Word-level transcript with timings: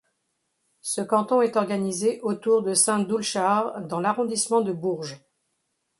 Ce 0.81 0.99
canton 1.01 1.43
est 1.43 1.57
organisé 1.57 2.21
autour 2.21 2.63
de 2.63 2.73
Saint-Doulchard 2.73 3.81
dans 3.81 3.99
l'arrondissement 3.99 4.61
de 4.61 4.71
Bourges. 4.73 5.21